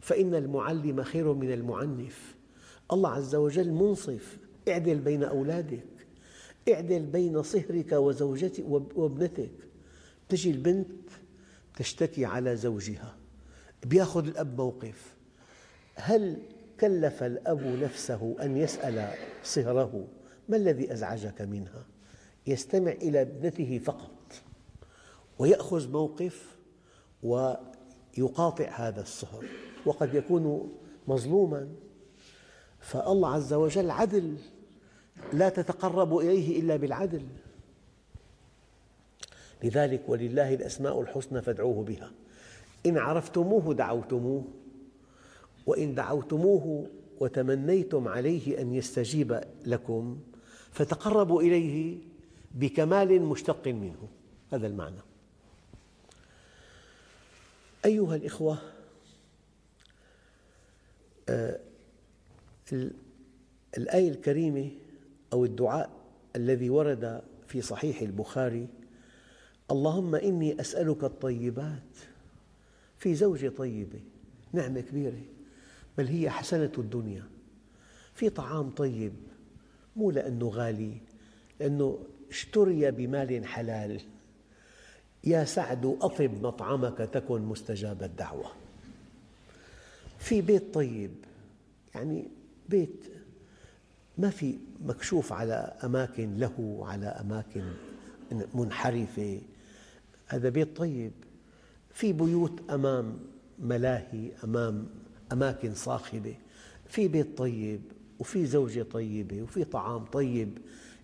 فإن 0.01 0.35
المعلم 0.35 1.03
خير 1.03 1.33
من 1.33 1.53
المعنف. 1.53 2.37
الله 2.93 3.11
عز 3.11 3.35
وجل 3.35 3.73
منصف. 3.73 4.39
اعدل 4.69 4.99
بين 4.99 5.25
أولادك. 5.25 5.87
اعدل 6.73 7.07
بين 7.07 7.43
صهرك 7.43 7.93
وزوجتك 7.93 8.65
وابنتك. 8.95 9.51
تجي 10.29 10.51
البنت 10.51 11.11
تشتكي 11.77 12.25
على 12.25 12.57
زوجها. 12.57 13.17
بياخذ 13.87 14.27
الأب 14.27 14.61
موقف. 14.61 15.15
هل 15.95 16.43
كلف 16.81 17.23
الأب 17.23 17.67
نفسه 17.83 18.37
أن 18.43 18.57
يسأل 18.57 19.15
صهره 19.45 20.07
ما 20.49 20.57
الذي 20.57 20.93
أزعجك 20.93 21.43
منها؟ 21.43 21.85
يستمع 22.47 22.91
إلى 22.91 23.21
ابنته 23.21 23.79
فقط 23.85 24.43
ويأخذ 25.39 25.91
موقف 25.91 26.57
ويقاطع 27.23 28.69
هذا 28.69 29.01
الصهر 29.01 29.45
وقد 29.87 30.15
يكون 30.15 30.73
مظلوما. 31.09 31.69
فالله 32.81 33.35
عز 33.35 33.53
وجل 33.53 33.91
عدل 33.91 34.37
لا 35.33 35.49
تتقرب 35.49 36.19
إليه 36.19 36.61
إلا 36.61 36.77
بالعدل. 36.77 37.23
لذلك 39.65 40.03
ولله 40.09 40.55
الأسماء 40.55 41.01
الحسنى 41.01 41.43
فادعوه 41.43 41.85
بها. 41.85 42.11
إن 42.87 42.99
عرفتموه 42.99 43.75
دعوتموه. 43.75 44.45
وإن 45.71 45.95
دعوتموه 45.95 46.87
وتمنيتم 47.21 48.09
عليه 48.09 48.61
أن 48.61 48.75
يستجيب 48.75 49.41
لكم 49.67 50.21
فتقربوا 50.73 51.43
إليه 51.43 51.99
بكمال 52.55 53.23
مشتق 53.23 53.69
منه. 53.69 54.09
هذا 54.53 54.67
المعنى. 54.67 55.01
أيها 57.85 58.17
الإخوة 58.17 58.59
آه، 61.29 61.61
الآية 63.77 64.11
الكريمة 64.11 64.71
أو 65.33 65.45
الدعاء 65.45 65.91
الذي 66.37 66.71
ورد 66.71 67.23
في 67.47 67.63
صحيح 67.63 68.01
البخاري 68.01 68.69
اللهم 69.71 70.15
إني 70.15 70.61
أسألك 70.61 71.05
الطيبات 71.05 71.97
في 72.99 73.15
زوجة 73.15 73.49
طيبة 73.49 74.01
نعمة 74.53 74.81
كبيرة. 74.81 75.23
بل 76.01 76.07
هي 76.07 76.31
حسنة 76.31 76.73
الدنيا. 76.79 77.25
في 78.15 78.31
طعام 78.31 78.71
طيب 78.71 79.13
مو 79.97 80.11
لأنه 80.11 80.49
غالي 80.49 80.97
لأنه 81.61 81.99
اشتري 82.31 82.91
بمال 82.91 83.47
حلال. 83.47 84.01
يا 85.25 85.45
سعد 85.45 85.97
أطب 86.01 86.43
مطعمك 86.43 86.99
تكن 86.99 87.43
مستجاب 87.43 88.03
الدعوة. 88.03 88.53
في 90.19 90.43
بيت 90.43 90.75
طيب 90.75 91.11
يعني 91.95 92.29
بيت 92.69 93.05
ما 94.19 94.31
في 94.31 94.59
مكشوف 94.85 95.33
على 95.33 95.77
أماكن 95.85 96.37
له 96.37 96.81
على 96.83 97.07
أماكن 97.07 97.65
منحرفة. 98.55 99.41
هذا 100.27 100.49
بيت 100.49 100.77
طيب. 100.77 101.13
في 101.93 102.13
بيوت 102.13 102.71
أمام 102.71 103.19
ملاهي 103.59 104.31
أمام 104.45 104.87
أماكن 105.33 105.75
صاخبة 105.75 106.35
في 106.89 107.09
بيت 107.09 107.39
طيب 107.39 107.81
وفي 108.19 108.47
زوجة 108.47 108.83
طيبة 108.83 109.43
وفي 109.43 109.65
طعام 109.65 110.05
طيب 110.05 110.59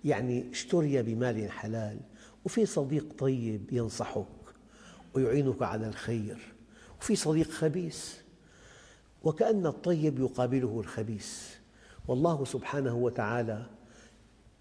يعني 0.05 0.51
اشتري 0.51 1.03
بمال 1.03 1.51
حلال 1.51 2.01
وفي 2.45 2.67
صديق 2.67 3.07
طيب 3.19 3.73
ينصحك 3.73 4.27
ويعينك 5.15 5.63
على 5.63 5.89
الخير 5.89 6.39
وفي 7.01 7.17
صديق 7.17 7.51
خبيث 7.51 8.15
وكأن 9.25 9.67
الطيب 9.67 10.19
يقابله 10.19 10.81
الخبيث. 10.81 11.55
والله 12.09 12.45
سبحانه 12.45 12.95
وتعالى 12.95 13.67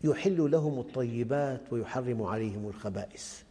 يحل 0.04 0.52
لهم 0.52 0.80
الطيبات 0.80 1.62
ويحرم 1.74 2.24
عليهم 2.24 2.68
الخبائث. 2.68 3.42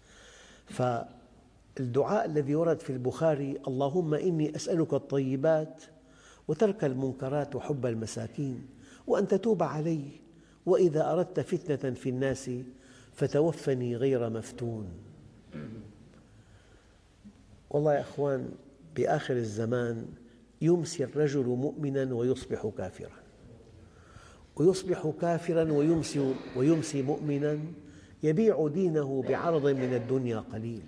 فالدعاء 0.67 2.25
الذي 2.25 2.55
ورد 2.55 2.81
في 2.81 2.91
البخاري 2.91 3.61
اللهم 3.69 4.15
إني 4.15 4.57
أسألك 4.57 4.95
الطيبات 4.95 5.83
وترك 6.49 6.85
المنكرات 6.85 7.55
وحب 7.57 7.87
المساكين 7.87 8.67
وأن 9.07 9.29
تتوب 9.29 9.63
علي 9.63 10.03
وإذا 10.67 11.13
أردت 11.13 11.41
فتنة 11.41 11.95
في 11.95 12.09
الناس 12.09 12.51
فتوفني 13.13 13.97
غير 13.97 14.31
مفتون. 14.31 14.89
والله 17.71 17.95
يا 17.95 18.01
أخوان 18.01 18.49
بآخر 18.97 19.37
الزمان 19.37 20.07
يمسي 20.63 21.05
الرجل 21.05 21.47
مؤمنا 21.47 22.15
ويصبح 22.15 22.73
كافرا. 22.79 23.25
ويصبح 24.57 25.13
كافرا 25.21 25.73
ويمسي, 25.73 26.35
ويمسي 26.57 27.03
مؤمنا 27.03 27.59
يبيع 28.23 28.69
دينه 28.69 29.23
بعرض 29.29 29.67
من 29.67 29.95
الدنيا 29.95 30.39
قليل. 30.39 30.83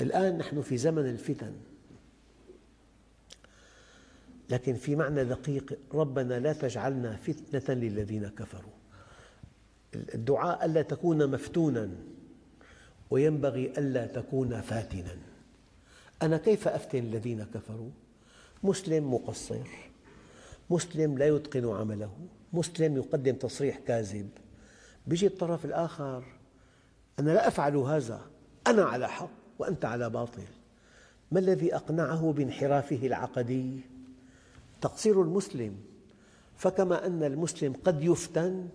الآن 0.00 0.38
نحن 0.38 0.62
في 0.62 0.76
زمن 0.76 1.06
الفتن. 1.06 1.52
لكن 4.50 4.74
في 4.74 4.96
معنى 4.96 5.24
دقيق 5.24 5.78
ربنا 5.94 6.38
لا 6.38 6.52
تجعلنا 6.52 7.16
فتنة 7.16 7.74
للذين 7.74 8.28
كفروا 8.28 8.72
الدعاء 9.94 10.64
ألا 10.64 10.82
تكون 10.82 11.30
مفتونا 11.30 11.90
وينبغي 13.10 13.72
ألا 13.78 14.06
تكون 14.06 14.60
فاتنا 14.60 15.16
أنا 16.22 16.36
كيف 16.36 16.68
أفتن 16.68 16.98
الذين 16.98 17.44
كفروا؟ 17.54 17.90
مسلم 18.62 19.14
مقصر 19.14 19.68
مسلم 20.70 21.18
لا 21.18 21.26
يتقن 21.26 21.68
عمله 21.68 22.10
مسلم 22.52 22.96
يقدم 22.96 23.34
تصريح 23.34 23.78
كاذب 23.78 24.28
يجي 25.06 25.26
الطرف 25.26 25.64
الآخر 25.64 26.24
أنا 27.18 27.30
لا 27.30 27.48
أفعل 27.48 27.76
هذا 27.76 28.20
أنا 28.66 28.84
على 28.84 29.08
حق 29.08 29.30
وأنت 29.58 29.84
على 29.84 30.10
باطل 30.10 30.42
ما 31.32 31.38
الذي 31.40 31.74
أقنعه 31.74 32.32
بانحرافه 32.32 33.06
العقدي؟ 33.06 33.80
تقصير 34.80 35.22
المسلم 35.22 35.76
فكما 36.56 37.06
أن 37.06 37.22
المسلم 37.22 37.72
قد 37.84 38.02
يفتن 38.02 38.68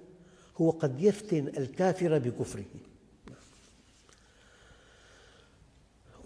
هو 0.58 0.70
قد 0.70 1.02
يفتن 1.02 1.48
الكافر 1.48 2.20
بكفره. 2.20 2.66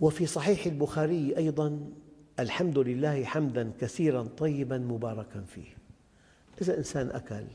وفي 0.01 0.25
صحيح 0.25 0.65
البخاري 0.65 1.37
أيضا 1.37 1.89
الحمد 2.39 2.77
لله 2.77 3.23
حمدا 3.23 3.71
كثيرا 3.79 4.23
طيبا 4.23 4.77
مباركا 4.77 5.41
فيه. 5.41 5.77
إذا 6.61 6.77
إنسان 6.77 7.09
أكل 7.09 7.45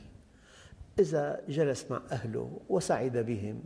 إذا 0.98 1.40
جلس 1.48 1.86
مع 1.90 2.02
أهله 2.10 2.60
وسعد 2.68 3.16
بهم 3.16 3.62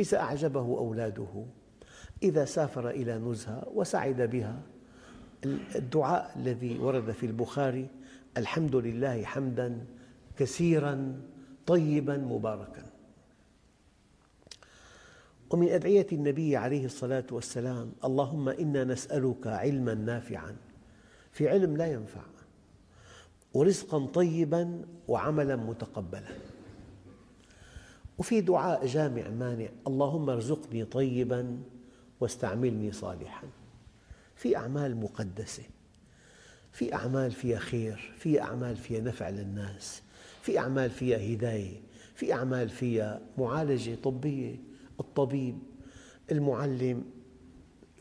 إذا 0.00 0.18
أعجبه 0.18 0.60
أولاده 0.60 1.46
إذا 2.22 2.44
سافر 2.44 2.90
إلى 2.90 3.18
نزهة 3.18 3.68
وسعد 3.74 4.22
بها 4.22 4.62
الدعاء 5.46 6.32
الذي 6.36 6.78
ورد 6.78 7.10
في 7.10 7.26
البخاري 7.26 7.88
الحمد 8.36 8.76
لله 8.76 9.24
حمدا 9.24 9.86
كثيرا 10.36 11.20
طيبا 11.66 12.16
مباركا. 12.16 12.86
ومن 15.50 15.68
أدعية 15.68 16.06
النبي 16.12 16.56
عليه 16.56 16.84
الصلاة 16.84 17.26
والسلام 17.30 17.92
اللهم 18.04 18.48
إنا 18.48 18.84
نسألك 18.84 19.46
علما 19.46 19.94
نافعا 19.94 20.56
في 21.32 21.48
علم 21.48 21.76
لا 21.76 21.86
ينفع 21.86 22.22
ورزقا 23.54 24.06
طيبا 24.06 24.82
وعملا 25.08 25.56
متقبلا. 25.56 26.32
وفي 28.18 28.40
دعاء 28.40 28.86
جامع 28.86 29.28
مانع 29.28 29.68
اللهم 29.86 30.30
ارزقني 30.30 30.84
طيبا 30.84 31.58
واستعملني 32.20 32.92
صالحا. 32.92 33.46
في 34.44 34.56
أعمال 34.56 34.96
مقدسة 34.96 35.62
في 36.72 36.94
أعمال 36.94 37.30
فيها 37.32 37.58
خير 37.58 38.14
في 38.18 38.40
أعمال 38.40 38.76
فيها 38.76 39.00
نفع 39.00 39.28
للناس 39.28 40.02
في 40.42 40.58
أعمال 40.58 40.90
فيها 40.90 41.34
هداية 41.34 41.80
في 42.14 42.32
أعمال 42.32 42.68
فيها 42.68 43.20
معالجة 43.38 43.94
طبية 43.94 44.56
الطبيب 45.00 45.58
المعلم 46.32 47.04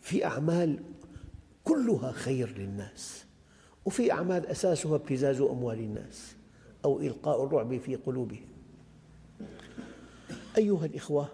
في 0.02 0.26
أعمال 0.26 0.80
كلها 1.64 2.12
خير 2.12 2.58
للناس 2.58 3.26
وفي 3.86 4.12
أعمال 4.12 4.48
أساسها 4.48 4.96
ابتزاز 4.96 5.42
أموال 5.42 5.80
الناس 5.80 6.36
أو 6.86 7.00
إلقاء 7.00 7.44
الرعب 7.44 7.78
في 7.78 7.96
قلوبهم. 7.96 8.48
أيها 10.58 10.86
الإخوة 10.86 11.28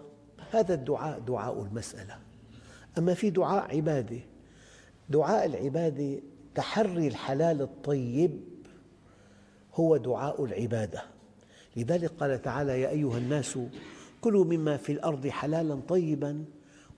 هذا 0.50 0.74
الدعاء 0.74 1.18
دعاء 1.18 1.62
المسألة 1.62 2.18
أما 2.98 3.14
في 3.14 3.30
دعاء 3.30 3.76
عبادة 3.76 4.29
دعاء 5.10 5.46
العبادة 5.46 6.20
تحري 6.54 7.08
الحلال 7.08 7.62
الطيب 7.62 8.40
هو 9.74 9.96
دعاء 9.96 10.44
العبادة. 10.44 11.02
لذلك 11.76 12.10
قال 12.20 12.42
تعالى 12.42 12.80
يا 12.80 12.88
أيها 12.88 13.18
الناس 13.18 13.58
كلوا 14.20 14.44
مما 14.44 14.76
في 14.76 14.92
الأرض 14.92 15.26
حلالا 15.26 15.80
طيبا 15.88 16.44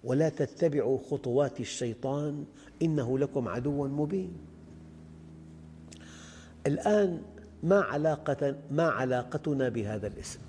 ولا 0.05 0.29
تتبعوا 0.29 0.99
خطوات 1.11 1.61
الشيطان 1.61 2.45
إنه 2.83 3.19
لكم 3.19 3.49
عدو 3.49 3.89
مبين. 3.89 4.33
الآن 6.67 7.23
ما 7.63 7.81
علاقة 7.81 8.57
ما 8.71 8.89
علاقتنا 8.89 9.69
بهذا 9.69 10.07
الاسم؟ 10.07 10.41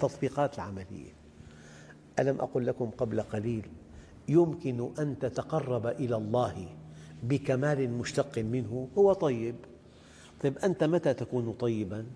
تطبيقات 0.00 0.54
العملية. 0.54 1.12
ألم 2.18 2.40
أقل 2.40 2.66
لكم 2.66 2.90
قبل 2.90 3.20
قليل 3.20 3.68
يمكن 4.28 4.90
أن 4.98 5.18
تتقرب 5.18 5.86
إلى 5.86 6.16
الله 6.16 6.68
بكمال 7.22 7.90
مشتق 7.90 8.38
منه 8.38 8.88
هو 8.98 9.12
طيب. 9.12 9.54
طيب 10.42 10.58
أنت 10.58 10.84
متى 10.84 11.14
تكون 11.14 11.52
طيباً؟ 11.52 12.06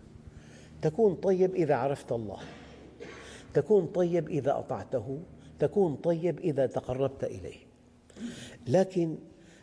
تكون 0.83 1.15
طيب 1.15 1.55
إذا 1.55 1.75
عرفت 1.75 2.13
الله. 2.13 2.39
تكون 3.55 3.87
طيب 3.87 4.29
إذا 4.29 4.59
أطعته. 4.59 5.23
تكون 5.59 5.97
طيب 5.97 6.39
إذا 6.39 6.67
تقربت 6.67 7.25
إليه. 7.25 7.59
لكن 8.67 9.17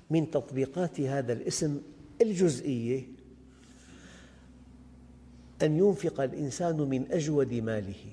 من 0.09 0.31
تطبيقات 0.31 1.01
هذا 1.01 1.33
الاسم 1.33 1.81
الجزئية 2.21 3.03
أن 5.63 5.77
ينفق 5.77 6.21
الإنسان 6.21 6.77
من 6.77 7.11
أجود 7.11 7.53
ماله. 7.53 8.05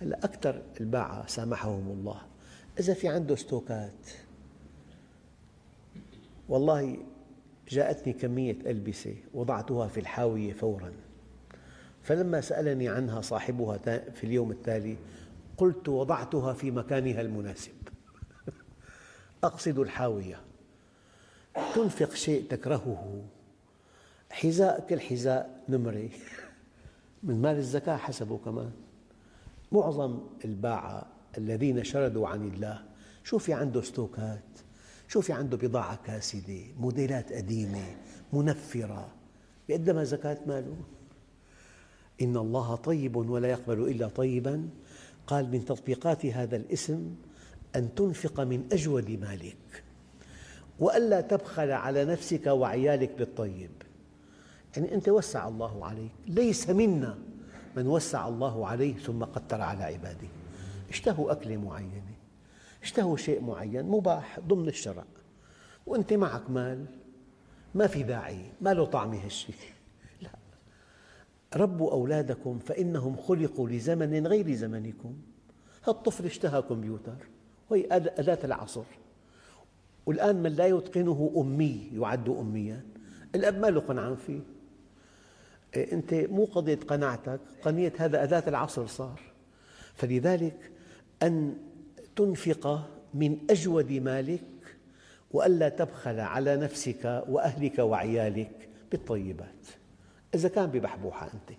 هلا 0.00 0.24
أكثر 0.24 0.62
الباعة 0.80 1.26
سامحهم 1.26 1.90
الله. 1.90 2.22
إذا 2.80 2.94
في 2.94 3.08
عنده 3.08 3.36
ستوكات 3.36 4.10
والله 6.48 6.96
جاءتني 7.68 8.12
كمية 8.12 8.56
ألبسة 8.66 9.14
وضعتها 9.34 9.88
في 9.88 10.00
الحاوية 10.00 10.52
فوراً. 10.52 10.92
فلما 12.02 12.40
سألني 12.40 12.88
عنها 12.88 13.20
صاحبها 13.20 13.78
في 14.10 14.24
اليوم 14.24 14.50
التالي 14.50 14.96
قلت 15.56 15.88
وضعتها 15.88 16.52
في 16.52 16.70
مكانها 16.70 17.20
المناسب. 17.20 17.72
أقصد 19.44 19.78
الحاوية. 19.78 20.40
تنفق 21.74 22.14
شيء 22.14 22.44
تكرهه. 22.50 23.24
حذاء 24.30 24.86
كل 24.88 25.00
حذاء 25.00 25.64
نمرة. 25.68 26.08
من 27.22 27.42
مال 27.42 27.56
الزكاة 27.56 27.96
حسبه 27.96 28.38
كمان 28.38 28.72
معظم 29.72 30.20
الباعة 30.44 31.06
الذين 31.38 31.84
شردوا 31.84 32.28
عن 32.28 32.48
الله 32.48 32.84
شو 33.24 33.38
في 33.38 33.52
عنده 33.52 33.82
ستوكات. 33.82 34.67
شو 35.08 35.20
في 35.20 35.32
عنده 35.32 35.56
بضاعة 35.56 35.98
كاسدة 36.04 36.60
موديلات 36.78 37.32
قديمة 37.32 37.96
منفرة. 38.32 39.08
يقدمها 39.68 40.04
زكاة 40.04 40.38
ماله. 40.46 40.76
إن 42.22 42.36
الله 42.36 42.74
طيب 42.74 43.16
ولا 43.16 43.48
يقبل 43.48 43.82
إلا 43.82 44.08
طيبا. 44.08 44.68
قال 45.26 45.50
من 45.50 45.64
تطبيقات 45.64 46.26
هذا 46.26 46.56
الاسم 46.56 47.14
أن 47.76 47.94
تنفق 47.94 48.40
من 48.40 48.64
أجود 48.72 49.10
مالك. 49.10 49.84
وألا 50.78 51.20
تبخل 51.20 51.70
على 51.70 52.04
نفسك 52.04 52.46
وعيالك 52.46 53.18
بالطيب. 53.18 53.70
يعني 54.76 54.94
أنت 54.94 55.08
وسع 55.08 55.48
الله 55.48 55.84
عليك. 55.86 56.12
ليس 56.26 56.70
منا 56.70 57.18
من 57.76 57.86
وسع 57.86 58.28
الله 58.28 58.66
عليه 58.66 58.96
ثم 58.96 59.24
قتر 59.24 59.60
على 59.60 59.84
عباده. 59.84 60.28
اشتهوا 60.90 61.32
أكلة 61.32 61.56
معينة 61.56 62.07
اشتهوا 62.82 63.16
شيء 63.16 63.42
معين؟ 63.42 63.84
مباح 63.84 64.40
ضمن 64.40 64.68
الشرع. 64.68 65.04
وأنت 65.86 66.12
معك 66.12 66.50
مال 66.50 66.86
ما 67.74 67.86
في 67.86 68.02
داعي 68.02 68.52
ما 68.60 68.74
له 68.74 68.84
طعم 68.84 69.14
هالشيء. 69.14 69.54
لا. 70.22 70.30
ربوا 71.56 71.92
أولادكم 71.92 72.58
فإنهم 72.58 73.16
خلقوا 73.16 73.68
لزمن 73.68 74.26
غير 74.26 74.54
زمنكم. 74.54 75.16
الطفل 75.88 76.24
اشتهى 76.24 76.62
كمبيوتر 76.62 77.28
وهي 77.70 77.86
أداة 77.92 78.38
العصر. 78.44 78.84
والآن 80.06 80.42
من 80.42 80.52
لا 80.52 80.66
يتقنه 80.66 81.32
أمي 81.36 81.90
يعد 81.94 82.28
أميا. 82.28 82.82
الأب 83.34 83.58
ما 83.58 83.66
له 83.66 83.80
قنعان 83.80 84.16
فيه. 84.16 84.40
إيه، 85.76 85.92
أنت 85.92 86.14
مو 86.14 86.44
قضية 86.44 86.78
قناعتك 86.88 87.40
قضية 87.62 87.92
هذا 87.98 88.22
أداة 88.22 88.42
العصر 88.48 88.86
صار. 88.86 89.20
فلذلك 89.94 90.70
أن 91.22 91.56
تنفق 92.18 92.88
من 93.14 93.38
أجود 93.50 93.92
مالك 93.92 94.76
وألا 95.30 95.68
تبخل 95.68 96.20
على 96.20 96.56
نفسك 96.56 97.24
وأهلك 97.28 97.78
وعيالك 97.78 98.68
بالطيبات. 98.90 99.66
إذا 100.34 100.48
كان 100.48 100.66
ببحبوحة 100.66 101.26
أنت. 101.26 101.58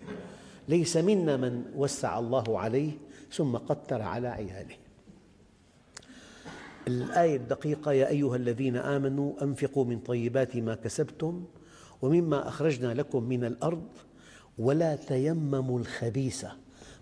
ليس 0.68 0.96
منا 0.96 1.36
من 1.36 1.64
وسع 1.76 2.18
الله 2.18 2.58
عليه 2.58 2.92
ثم 3.32 3.56
قتر 3.56 4.02
على 4.02 4.28
عياله. 4.28 4.76
الآية 6.88 7.36
الدقيقة 7.36 7.92
يا 7.92 8.08
أيها 8.08 8.36
الذين 8.36 8.76
آمنوا 8.76 9.42
أنفقوا 9.42 9.84
من 9.84 9.98
طيبات 9.98 10.56
ما 10.56 10.74
كسبتم 10.74 11.44
ومما 12.02 12.48
أخرجنا 12.48 12.94
لكم 12.94 13.22
من 13.22 13.44
الأرض 13.44 13.88
ولا 14.58 14.96
تيمموا 14.96 15.78
الخبيث. 15.78 16.44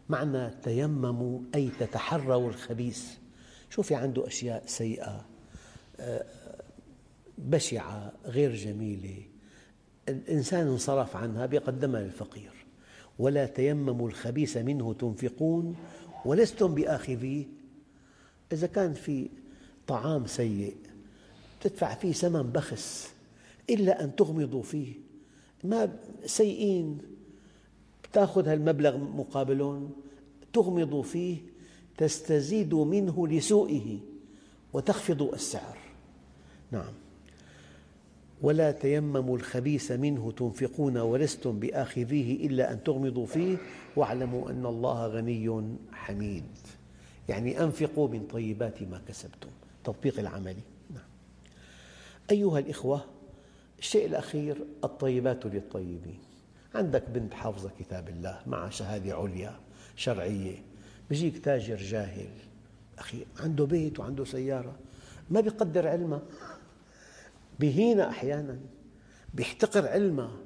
معنى 0.08 0.50
تيمموا 0.50 1.40
أي 1.54 1.70
تتحروا 1.80 2.48
الخبيث. 2.48 3.18
شو 3.70 3.82
في 3.82 3.94
عنده 3.94 4.26
أشياء 4.26 4.62
سيئة 4.66 5.26
آه، 6.00 6.24
بشعة 7.38 8.12
غير 8.24 8.54
جميلة. 8.54 9.22
الإنسان 10.08 10.66
انصرف 10.66 11.16
عنها 11.16 11.46
بيقدمها 11.46 12.00
للفقير. 12.00 12.52
ولا 13.18 13.46
تيمموا 13.46 14.08
الخبيث 14.08 14.56
منه 14.56 14.94
تنفقون 14.94 15.76
ولستم 16.24 16.74
بآخذيه. 16.74 17.44
إذا 18.52 18.66
كان 18.66 18.94
في 18.94 19.28
طعام 19.86 20.26
سيء 20.26 20.76
تدفع 21.60 21.94
فيه 21.94 22.12
ثمن 22.12 22.42
بخس 22.42 23.08
إلا 23.70 24.04
أن 24.04 24.16
تغمضوا 24.16 24.62
فيه. 24.62 24.94
ما 25.64 25.96
سيئين 26.26 26.98
تأخذ 28.12 28.48
هالمبلغ 28.48 28.96
مقابلهم 28.96 29.90
تغمض 30.52 31.00
فيه 31.00 31.38
تستزيد 31.98 32.74
منه 32.74 33.28
لسوءه 33.28 33.98
وتخفض 34.72 35.22
السعر. 35.22 35.78
نعم. 36.70 36.92
ولا 38.42 38.70
تيمموا 38.70 39.36
الخبيث 39.36 39.92
منه 39.92 40.32
تنفقون 40.36 40.96
ولستم 40.98 41.58
بآخذيه 41.58 42.46
إلا 42.46 42.72
أن 42.72 42.84
تغمضوا 42.84 43.26
فيه. 43.26 43.56
واعلموا 43.96 44.50
أن 44.50 44.66
الله 44.66 45.06
غني 45.06 45.76
حميد. 45.92 46.44
يعني 47.28 47.62
أنفقوا 47.62 48.08
من 48.08 48.26
طيبات 48.26 48.82
ما 48.82 49.00
كسبتم. 49.08 49.50
تطبيق 49.84 50.18
العملي 50.18 50.62
نعم. 50.90 51.08
أيها 52.30 52.58
الإخوة 52.58 53.04
الشيء 53.78 54.06
الأخير 54.06 54.56
الطيبات 54.84 55.46
للطيبين. 55.46 56.18
عندك 56.74 57.04
بنت 57.08 57.34
حافظة 57.34 57.70
كتاب 57.78 58.08
الله 58.08 58.40
مع 58.46 58.70
شهادة 58.70 59.14
عليا 59.14 59.60
شرعية. 59.96 60.62
بيجيك 61.10 61.44
تاجر 61.44 61.76
جاهل. 61.76 62.28
أخي 62.98 63.26
عنده 63.40 63.64
بيت 63.64 64.00
وعنده 64.00 64.24
سيارة. 64.24 64.76
ما 65.30 65.40
بيقدر 65.40 65.88
علمها 65.88 66.22
بهينها 67.60 68.08
أحيانا. 68.08 68.58
بيحتقر 69.34 69.88
علمها 69.88 70.36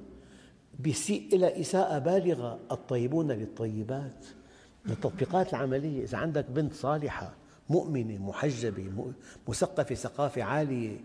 بيسيء 0.79 1.35
إلى 1.35 1.61
إساءة 1.61 1.99
بالغة. 1.99 2.61
الطيبون 2.71 3.33
للطيبات. 3.33 4.27
التطبيقات 4.87 5.51
العملية. 5.51 6.03
إذا 6.05 6.19
عندك 6.19 6.51
بنت 6.51 6.73
صالحة 6.73 7.35
مؤمنة 7.69 8.19
محجبة 8.19 9.13
مثقفة 9.49 9.95
ثقافة 9.95 10.43
عالية 10.43 10.97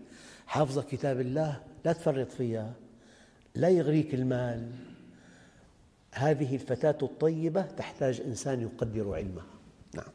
حافظة 0.46 0.82
كتاب 0.82 1.20
الله 1.20 1.62
لا 1.84 1.92
تفرط 1.92 2.32
فيها. 2.32 2.72
لا 3.54 3.68
يغريك 3.68 4.14
المال. 4.14 4.70
هذه 6.18 6.54
الفتاة 6.54 6.98
الطيبة 7.02 7.62
تحتاج 7.62 8.20
إنسان 8.20 8.60
يقدر 8.62 9.14
علمها. 9.14 9.46
نعم. 9.94 10.12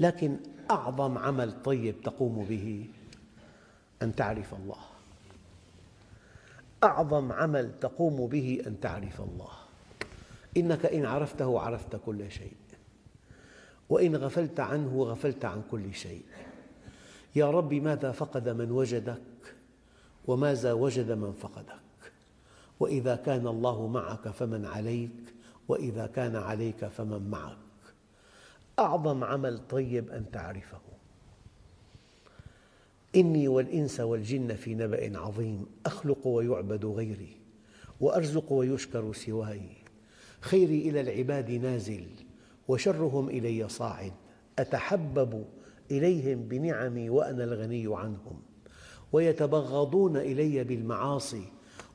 لكن 0.00 0.36
أعظم 0.70 1.18
عمل 1.18 1.62
طيب 1.62 2.00
تقوم 2.02 2.44
به 2.44 2.86
أن 4.02 4.14
تعرف 4.14 4.54
الله. 4.54 4.80
أعظم 6.84 7.32
عمل 7.32 7.70
تقوم 7.80 8.26
به 8.26 8.62
أن 8.66 8.80
تعرف 8.80 9.20
الله. 9.20 9.52
إنك 10.56 10.86
إن 10.86 11.06
عرفته 11.06 11.60
عرفت 11.60 11.96
كل 12.06 12.30
شيء. 12.30 12.56
وإن 13.88 14.16
غفلت 14.16 14.60
عنه 14.60 15.02
غفلت 15.02 15.44
عن 15.44 15.62
كل 15.70 15.94
شيء. 15.94 16.24
يا 17.36 17.50
رب 17.50 17.74
ماذا 17.74 18.12
فقد 18.12 18.48
من 18.48 18.70
وجدك 18.70 19.22
وماذا 20.26 20.72
وجد 20.72 21.12
من 21.12 21.32
فقدك؟ 21.32 21.81
وإذا 22.80 23.16
كان 23.16 23.46
الله 23.46 23.86
معك 23.86 24.28
فمن 24.28 24.64
عليك 24.64 25.34
وإذا 25.68 26.06
كان 26.06 26.36
عليك 26.36 26.84
فمن 26.84 27.30
معك. 27.30 27.56
أعظم 28.78 29.24
عمل 29.24 29.58
طيب 29.58 30.10
أن 30.10 30.30
تعرفه. 30.32 30.80
إني 33.16 33.48
والإنس 33.48 34.00
والجن 34.00 34.54
في 34.54 34.74
نبأ 34.74 35.18
عظيم 35.18 35.66
أخلق 35.86 36.26
ويعبد 36.26 36.84
غيري 36.84 37.36
وأرزق 38.00 38.52
ويشكر 38.52 39.12
سواي. 39.12 39.68
خيري 40.40 40.88
إلى 40.88 41.00
العباد 41.00 41.50
نازل 41.50 42.06
وشرهم 42.68 43.28
إلي 43.28 43.68
صاعد. 43.68 44.12
أتحبب 44.58 45.44
إليهم 45.90 46.42
بنعمي 46.42 47.10
وأنا 47.10 47.44
الغني 47.44 47.96
عنهم. 47.96 48.40
ويتبغضون 49.12 50.16
إلي 50.16 50.64
بالمعاصي 50.64 51.44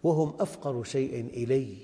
وهم 0.04 0.34
أفقر 0.40 0.84
شيء 0.84 1.26
إلي. 1.34 1.78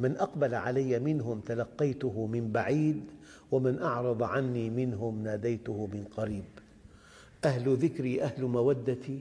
من 0.00 0.16
أقبل 0.16 0.54
علي 0.54 0.98
منهم 0.98 1.40
تلقيته 1.40 2.26
من 2.26 2.52
بعيد 2.52 3.04
ومن 3.52 3.82
أعرض 3.82 4.22
عني 4.22 4.70
منهم 4.70 5.22
ناديته 5.22 5.86
من 5.92 6.04
قريب. 6.16 6.44
أهل 7.44 7.76
ذكري 7.76 8.22
أهل 8.22 8.44
مودتي 8.44 9.20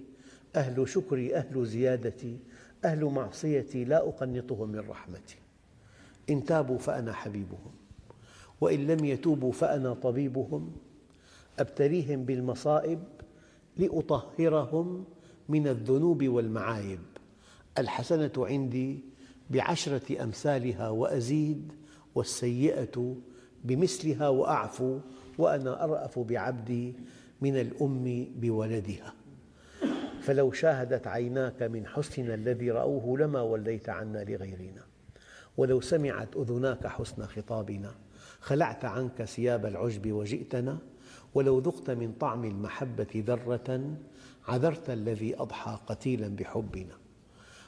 أهل 0.55 0.89
شكري 0.89 1.35
أهل 1.35 1.65
زيادتي 1.65 2.37
أهل 2.85 3.05
معصيتي 3.05 3.85
لا 3.85 4.07
أقنطهم 4.07 4.69
من 4.69 4.79
رحمتي. 4.79 5.37
إن 6.29 6.45
تابوا 6.45 6.77
فأنا 6.77 7.13
حبيبهم 7.13 7.71
وإن 8.61 8.87
لم 8.87 9.05
يتوبوا 9.05 9.51
فأنا 9.51 9.93
طبيبهم. 9.93 10.71
أبتليهم 11.59 12.25
بالمصائب 12.25 12.99
لأطهرهم 13.77 15.05
من 15.49 15.67
الذنوب 15.67 16.27
والمعايب. 16.27 16.99
الحسنة 17.77 18.31
عندي 18.37 18.99
بعشرة 19.49 20.23
أمثالها 20.23 20.89
وأزيد 20.89 21.73
والسيئة 22.15 23.15
بمثلها 23.63 24.29
وأعفو 24.29 24.99
وأنا 25.37 25.83
أرأف 25.83 26.19
بعبدي 26.19 26.95
من 27.41 27.59
الأم 27.59 28.27
بولدها. 28.35 29.13
فلو 30.21 30.51
شاهدت 30.51 31.07
عيناك 31.07 31.63
من 31.63 31.87
حسننا 31.87 32.33
الذي 32.33 32.71
رأوه 32.71 33.17
لما 33.17 33.41
وليت 33.41 33.89
عنا 33.89 34.23
لغيرنا. 34.23 34.83
ولو 35.57 35.81
سمعت 35.81 36.35
أذناك 36.35 36.87
حسن 36.87 37.25
خطابنا. 37.25 37.95
خلعت 38.39 38.85
عنك 38.85 39.23
ثياب 39.23 39.65
العجب 39.65 40.11
وجئتنا. 40.11 40.77
ولو 41.33 41.59
ذقت 41.59 41.89
من 41.89 42.13
طعم 42.19 42.45
المحبة 42.45 43.23
ذرة 43.27 43.97
عذرت 44.47 44.89
الذي 44.89 45.35
أضحى 45.39 45.79
قتيلا 45.87 46.27
بحبنا. 46.27 47.04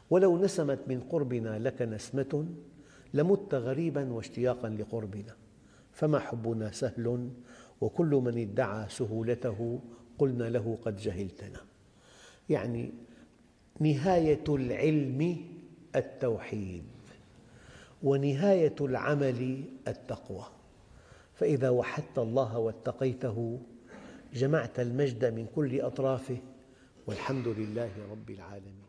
ولو 0.09 0.37
نسمت 0.37 0.79
من 0.87 0.99
قربنا 0.99 1.59
لك 1.59 1.81
نسمة 1.81 2.45
لمت 3.13 3.53
غريبا 3.53 4.13
واشتياقا 4.13 4.69
لقربنا. 4.69 5.35
فما 5.91 6.19
حبنا 6.19 6.71
سهل 6.71 7.29
وكل 7.81 8.21
من 8.25 8.37
ادعى 8.37 8.89
سهولته 8.89 9.79
قلنا 10.17 10.43
له 10.43 10.77
قد 10.85 10.97
جهلتنا. 10.97 11.59
يعني 12.49 12.91
نهاية 13.79 14.43
العلم 14.49 15.37
التوحيد 15.95 16.83
ونهاية 18.03 18.75
العمل 18.81 19.63
التقوى. 19.87 20.45
فإذا 21.35 21.69
وحدت 21.69 22.17
الله 22.17 22.57
واتقيته 22.57 23.59
جمعت 24.33 24.79
المجد 24.79 25.25
من 25.25 25.47
كل 25.55 25.81
أطرافه 25.81 26.37
والحمد 27.07 27.47
لله 27.47 27.91
رب 28.11 28.29
العالمين. 28.29 28.86